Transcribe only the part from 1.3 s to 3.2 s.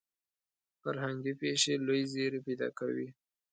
پېښې لوی زیری پیدا کوي.